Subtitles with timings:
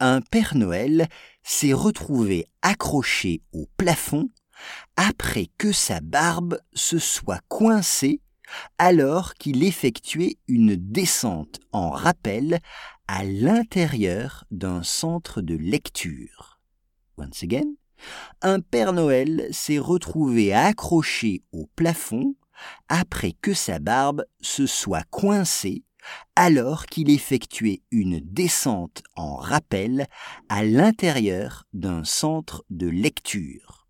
[0.00, 1.08] Un Père Noël
[1.42, 4.30] s'est retrouvé accroché au plafond
[4.96, 8.20] après que sa barbe se soit coincée
[8.78, 12.58] alors qu'il effectuait une descente en rappel
[13.06, 16.60] à l'intérieur d'un centre de lecture.
[17.16, 17.74] Once again,
[18.42, 22.34] un Père Noël s'est retrouvé accroché au plafond
[22.88, 25.84] après que sa barbe se soit coincée
[26.36, 30.06] alors qu'il effectuait une descente en rappel
[30.48, 33.88] à l'intérieur d'un centre de lecture.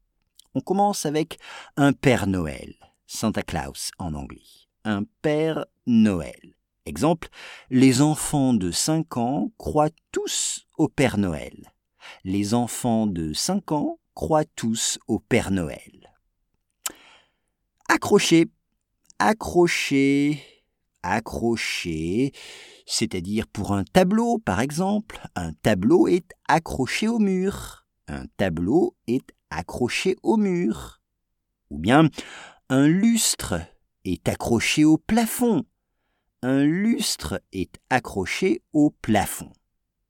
[0.55, 1.39] On commence avec
[1.77, 2.75] un Père Noël,
[3.06, 4.69] Santa Claus en anglais.
[4.84, 6.55] Un Père Noël.
[6.86, 7.28] Exemple,
[7.69, 11.72] les enfants de 5 ans croient tous au Père Noël.
[12.25, 16.12] Les enfants de 5 ans croient tous au Père Noël.
[17.89, 18.47] Accrocher,
[19.19, 20.42] accrocher,
[21.03, 22.33] accroché,
[22.87, 27.87] c'est-à-dire pour un tableau, par exemple, un tableau est accroché au mur.
[28.09, 31.01] Un tableau est accroché au mur.
[31.71, 32.09] Ou bien
[32.69, 33.61] un lustre
[34.05, 35.65] est accroché au plafond.
[36.43, 39.53] Un lustre est accroché au plafond.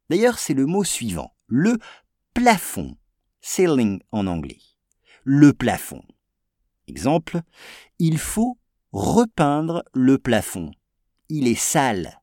[0.09, 1.79] D'ailleurs, c'est le mot suivant, le
[2.35, 2.97] plafond,
[3.41, 4.61] ceiling en anglais.
[5.25, 6.03] Le plafond.
[6.87, 7.43] Exemple,
[7.99, 8.59] il faut
[8.93, 10.73] repeindre le plafond
[11.31, 12.21] il est sale.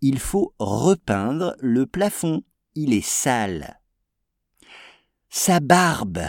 [0.00, 2.42] Il faut repeindre le plafond,
[2.74, 3.78] il est sale.
[5.28, 6.20] Sa barbe,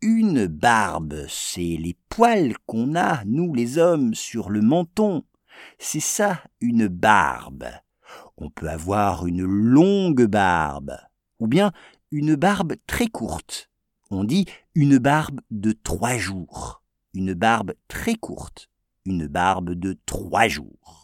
[0.00, 5.24] une barbe, c'est les poils qu'on a, nous les hommes, sur le menton.
[5.78, 7.66] C'est ça, une barbe.
[8.36, 10.96] On peut avoir une longue barbe,
[11.40, 11.72] ou bien
[12.12, 13.70] une barbe très courte.
[14.10, 14.46] On dit
[14.76, 16.82] une barbe de trois jours.
[17.14, 18.70] Une barbe très courte.
[19.04, 21.01] Une barbe de trois jours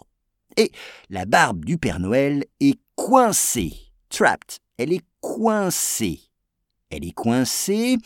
[0.58, 0.72] et
[1.08, 3.74] la barbe du Père Noël est coincée.
[4.10, 4.58] Trapped.
[4.76, 6.20] Elle est coincée.
[6.90, 7.96] Elle est coincée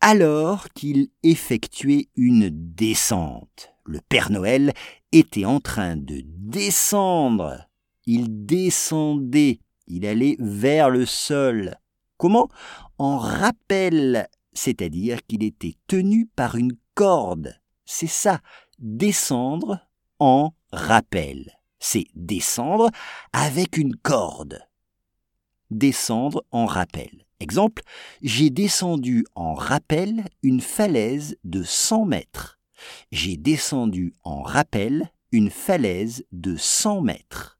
[0.00, 3.74] alors qu'il effectuait une descente.
[3.84, 4.72] Le Père Noël
[5.12, 7.68] était en train de descendre.
[8.06, 9.60] Il descendait.
[9.86, 11.74] Il allait vers le sol.
[12.16, 12.48] Comment?
[12.96, 17.60] En rappel, c'est-à-dire qu'il était tenu par une corde.
[17.84, 18.40] C'est ça,
[18.78, 19.80] descendre
[20.18, 22.90] en rappel c'est descendre
[23.32, 24.60] avec une corde.
[25.70, 27.26] Descendre en rappel.
[27.40, 27.82] Exemple,
[28.22, 32.58] j'ai descendu en rappel une falaise de 100 mètres.
[33.12, 37.58] J'ai descendu en rappel une falaise de 100 mètres.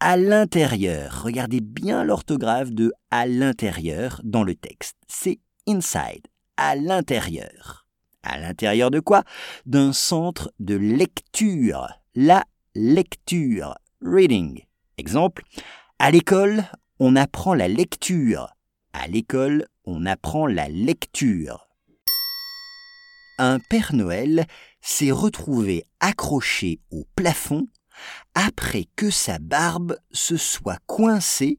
[0.00, 4.96] À l'intérieur, regardez bien l'orthographe de à l'intérieur dans le texte.
[5.08, 6.26] C'est inside,
[6.56, 7.86] à l'intérieur.
[8.22, 9.24] À l'intérieur de quoi?
[9.66, 11.88] D'un centre de lecture.
[12.14, 12.44] Là
[12.74, 14.64] lecture, reading.
[14.98, 15.44] Exemple,
[15.98, 16.64] à l'école,
[16.98, 18.54] on apprend la lecture.
[18.92, 21.68] À l'école, on apprend la lecture.
[23.38, 24.46] Un Père Noël
[24.80, 27.66] s'est retrouvé accroché au plafond
[28.34, 31.58] après que sa barbe se soit coincée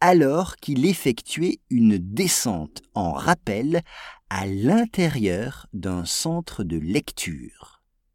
[0.00, 3.82] alors qu'il effectuait une descente en rappel
[4.30, 7.77] à l'intérieur d'un centre de lecture.